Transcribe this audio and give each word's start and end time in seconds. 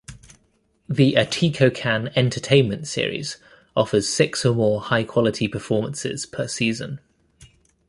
The 0.89 1.13
Atikokan 1.13 2.11
Entertainment 2.15 2.87
Series 2.87 3.37
offers 3.75 4.09
six 4.11 4.43
or 4.43 4.55
more 4.55 4.81
high 4.81 5.03
quality 5.03 5.47
performances 5.47 6.25
per 6.25 6.47
season. 6.47 6.99